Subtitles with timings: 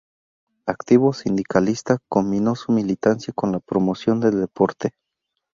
[0.65, 4.93] Activo sindicalista, combinó su militancia con la promoción del deporte.